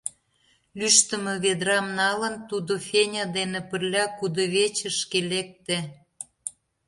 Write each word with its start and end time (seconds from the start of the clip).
Лӱштымӧ 0.77 1.33
ведрам 1.43 1.87
налын, 1.99 2.35
тудо 2.49 2.73
Феня 2.87 3.25
дене 3.37 3.59
пырля 3.69 4.05
кудывечышке 4.17 5.19
лекте. 5.31 5.77